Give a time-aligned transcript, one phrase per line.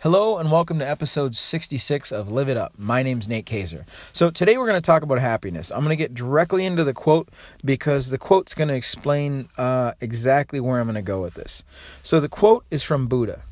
[0.00, 2.72] Hello and welcome to episode 66 of Live It Up.
[2.76, 3.86] My name's Nate Kaiser.
[4.12, 5.70] So today we're going to talk about happiness.
[5.70, 7.28] I'm going to get directly into the quote
[7.64, 11.64] because the quote's going to explain uh, exactly where I'm going to go with this.
[12.02, 13.42] So the quote is from Buddha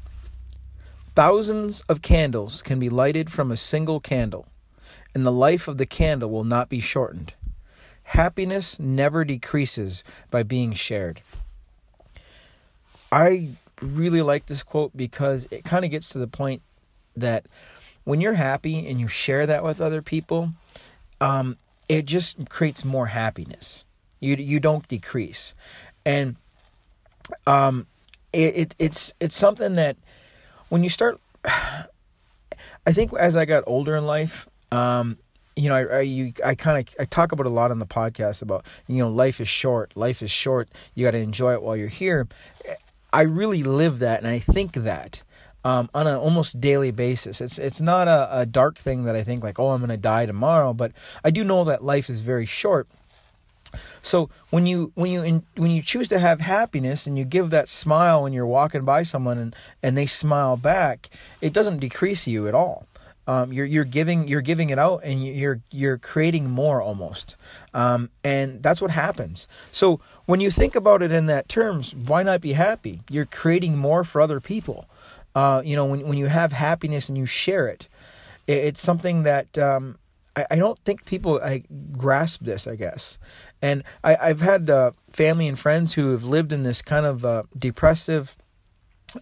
[1.14, 4.46] Thousands of candles can be lighted from a single candle,
[5.14, 7.32] and the life of the candle will not be shortened.
[8.08, 11.20] Happiness never decreases by being shared.
[13.12, 13.50] I
[13.82, 16.62] really like this quote because it kind of gets to the point
[17.14, 17.44] that
[18.04, 20.54] when you're happy and you share that with other people,
[21.20, 23.84] um, it just creates more happiness.
[24.20, 25.54] You you don't decrease,
[26.06, 26.36] and
[27.46, 27.86] um,
[28.32, 29.98] it, it it's it's something that
[30.70, 31.84] when you start, I
[32.86, 35.18] think as I got older in life, um,
[35.58, 37.86] you know, I I, you, I kind of I talk about a lot on the
[37.86, 39.96] podcast about you know life is short.
[39.96, 40.68] Life is short.
[40.94, 42.28] You got to enjoy it while you're here.
[43.12, 45.22] I really live that and I think that
[45.64, 47.40] um, on an almost daily basis.
[47.40, 50.26] It's it's not a, a dark thing that I think like oh I'm gonna die
[50.26, 50.92] tomorrow, but
[51.24, 52.88] I do know that life is very short.
[54.00, 57.50] So when you when you in, when you choose to have happiness and you give
[57.50, 61.10] that smile when you're walking by someone and, and they smile back,
[61.40, 62.86] it doesn't decrease you at all.
[63.28, 67.36] Um, you're you're giving you're giving it out and you're you're creating more almost,
[67.74, 69.46] um, and that's what happens.
[69.70, 73.02] So when you think about it in that terms, why not be happy?
[73.10, 74.86] You're creating more for other people.
[75.34, 77.86] Uh, you know, when when you have happiness and you share it,
[78.46, 79.98] it it's something that um,
[80.34, 82.66] I, I don't think people I grasp this.
[82.66, 83.18] I guess,
[83.60, 87.26] and I, I've had uh, family and friends who have lived in this kind of
[87.26, 88.38] uh, depressive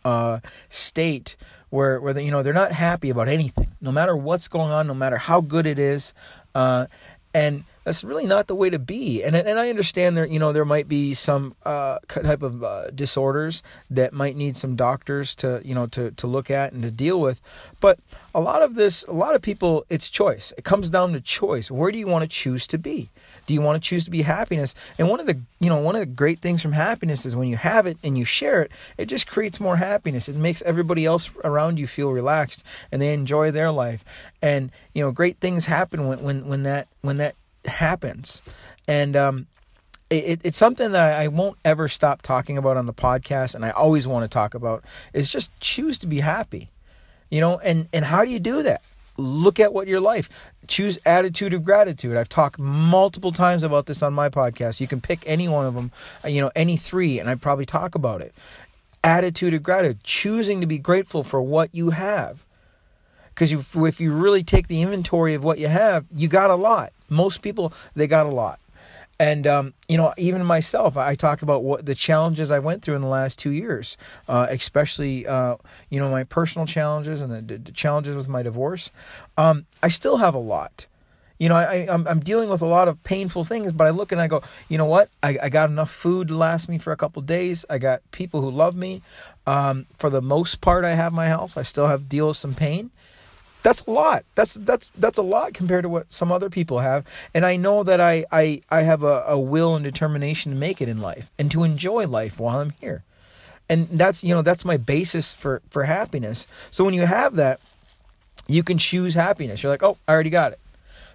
[0.05, 1.37] uh, state
[1.71, 4.87] where where they, you know they're not happy about anything, no matter what's going on,
[4.87, 6.15] no matter how good it is,
[6.55, 6.87] uh,
[7.35, 9.23] and that's really not the way to be.
[9.23, 12.91] And and I understand there you know there might be some uh, type of uh,
[12.91, 16.91] disorders that might need some doctors to you know to to look at and to
[16.91, 17.41] deal with,
[17.81, 18.01] but
[18.37, 20.53] a lot of this, a lot of people, it's choice.
[20.59, 21.71] It comes down to choice.
[21.71, 23.09] Where do you want to choose to be?
[23.47, 24.75] Do you want to choose to be happiness?
[24.99, 27.49] And one of the, you know, one of the great things from happiness is when
[27.49, 30.29] you have it and you share it, it just creates more happiness.
[30.29, 34.05] It makes everybody else around you feel relaxed and they enjoy their life.
[34.43, 37.37] And, you know, great things happen when, when, when that, when that
[37.69, 38.43] happens.
[38.89, 39.47] And, um,
[40.09, 43.71] it, it's something that I won't ever stop talking about on the podcast, and I
[43.71, 46.71] always want to talk about is just choose to be happy,
[47.29, 47.59] you know.
[47.59, 48.83] And and how do you do that?
[49.19, 54.03] look at what your life choose attitude of gratitude i've talked multiple times about this
[54.03, 55.91] on my podcast you can pick any one of them
[56.25, 58.35] uh, you know any three and i probably talk about it
[59.03, 62.45] attitude of gratitude choosing to be grateful for what you have
[63.29, 66.93] because if you really take the inventory of what you have you got a lot
[67.09, 68.61] most people they got a lot.
[69.19, 72.97] And um, you know even myself i talk about what the challenges i went through
[72.97, 73.97] in the last two years
[74.29, 75.57] uh, especially uh,
[75.89, 78.91] you know my personal challenges and the, the challenges with my divorce.
[79.39, 80.87] Um, i still have a lot.
[81.39, 84.13] You know I, I'm, I'm dealing with a lot of painful things but i look
[84.13, 85.09] and i go you know what?
[85.23, 87.65] I, I got enough food to last me for a couple days.
[87.71, 89.03] I got people who love me.
[89.47, 91.57] Um, for the most part i have my health.
[91.57, 92.91] I still have deal with some pain
[93.67, 94.25] that's a lot.
[94.37, 97.05] That's that's that's a lot compared to what some other people have.
[97.35, 100.81] And I know that I I, I have a, a will and determination to make
[100.81, 103.03] it in life and to enjoy life while I'm here.
[103.69, 106.47] And that's you know that's my basis for for happiness.
[106.71, 107.59] So when you have that,
[108.47, 109.65] you can choose happiness.
[109.65, 110.61] You're like, oh, I already got it.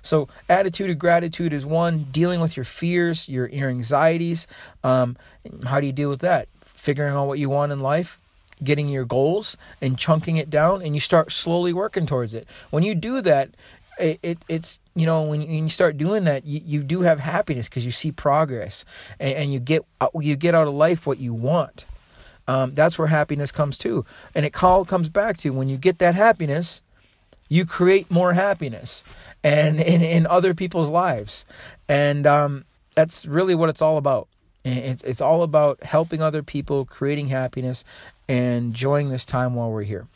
[0.02, 2.08] So attitude of gratitude is one.
[2.12, 4.46] Dealing with your fears, your your anxieties.
[4.84, 5.16] Um,
[5.64, 6.50] how do you deal with that?
[6.60, 8.20] Figuring out what you want in life
[8.64, 12.48] getting your goals and chunking it down and you start slowly working towards it.
[12.70, 13.50] When you do that
[14.00, 17.68] it, it it's you know when you, start doing that you, you do have happiness
[17.68, 18.86] because you see progress
[19.20, 19.86] and, and, you get
[20.16, 21.86] you get out of life what you want.
[22.48, 26.00] Um, that's where happiness comes to and it all comes back to when you get
[26.00, 26.82] that happiness
[27.52, 29.04] you create more happiness
[29.44, 31.46] and in, in other people's lives.
[31.90, 32.64] And um,
[32.96, 34.30] that's really what it's all about.
[34.64, 37.84] It's, it's all about helping other people, creating happiness,
[38.32, 40.08] and enjoying this time while we're here.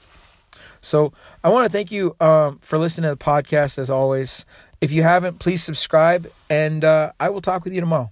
[0.80, 1.12] So
[1.44, 4.46] I want to thank you um, for listening to the podcast as always.
[4.80, 8.12] If you haven't, please subscribe, and uh, I will talk with you tomorrow.